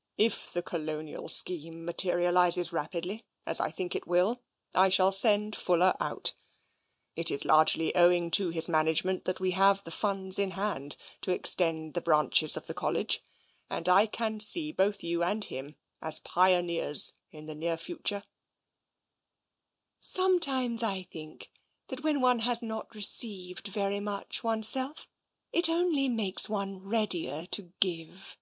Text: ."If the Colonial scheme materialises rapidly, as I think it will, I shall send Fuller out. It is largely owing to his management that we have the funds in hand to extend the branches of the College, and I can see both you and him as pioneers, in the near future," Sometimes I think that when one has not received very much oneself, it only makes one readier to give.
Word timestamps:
."If 0.26 0.52
the 0.52 0.60
Colonial 0.60 1.30
scheme 1.30 1.86
materialises 1.86 2.74
rapidly, 2.74 3.24
as 3.46 3.58
I 3.58 3.70
think 3.70 3.94
it 3.96 4.06
will, 4.06 4.42
I 4.74 4.90
shall 4.90 5.12
send 5.12 5.56
Fuller 5.56 5.96
out. 5.98 6.34
It 7.16 7.30
is 7.30 7.46
largely 7.46 7.96
owing 7.96 8.30
to 8.32 8.50
his 8.50 8.68
management 8.68 9.24
that 9.24 9.40
we 9.40 9.52
have 9.52 9.82
the 9.82 9.90
funds 9.90 10.38
in 10.38 10.50
hand 10.50 10.96
to 11.22 11.30
extend 11.32 11.94
the 11.94 12.02
branches 12.02 12.54
of 12.54 12.66
the 12.66 12.74
College, 12.74 13.24
and 13.70 13.88
I 13.88 14.04
can 14.04 14.40
see 14.40 14.72
both 14.72 15.02
you 15.02 15.22
and 15.22 15.42
him 15.42 15.76
as 16.02 16.18
pioneers, 16.18 17.14
in 17.30 17.46
the 17.46 17.54
near 17.54 17.78
future," 17.78 18.24
Sometimes 20.16 20.82
I 20.82 21.04
think 21.04 21.50
that 21.86 22.04
when 22.04 22.20
one 22.20 22.40
has 22.40 22.62
not 22.62 22.94
received 22.94 23.68
very 23.68 24.00
much 24.00 24.44
oneself, 24.44 25.08
it 25.50 25.70
only 25.70 26.10
makes 26.10 26.46
one 26.46 26.78
readier 26.82 27.46
to 27.52 27.72
give. 27.80 28.36